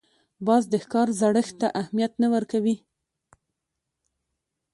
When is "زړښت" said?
1.19-1.55